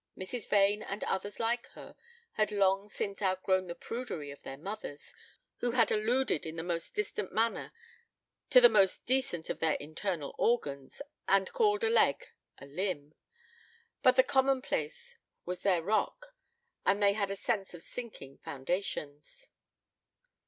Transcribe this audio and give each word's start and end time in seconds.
Mrs. 0.17 0.49
Vane 0.49 0.81
and 0.81 1.03
others 1.03 1.39
like 1.39 1.67
her 1.73 1.95
had 2.31 2.51
long 2.51 2.89
since 2.89 3.21
outgrown 3.21 3.67
the 3.67 3.75
prudery 3.75 4.31
of 4.31 4.41
their 4.41 4.57
mothers, 4.57 5.13
who 5.57 5.73
had 5.73 5.91
alluded 5.91 6.43
in 6.43 6.55
the 6.55 6.63
most 6.63 6.95
distant 6.95 7.31
manner 7.31 7.71
to 8.49 8.59
the 8.59 8.67
most 8.67 9.05
decent 9.05 9.47
of 9.51 9.59
their 9.59 9.75
internal 9.75 10.33
organs, 10.39 11.03
and 11.27 11.53
called 11.53 11.83
a 11.83 11.89
leg 11.91 12.25
a 12.57 12.65
limb; 12.65 13.13
but 14.01 14.15
the 14.15 14.23
commonplace 14.23 15.17
was 15.45 15.59
their 15.61 15.83
rock, 15.83 16.33
and 16.83 16.99
they 16.99 17.13
had 17.13 17.29
a 17.29 17.35
sense 17.35 17.75
of 17.75 17.83
sinking 17.83 18.39
foundations. 18.39 19.45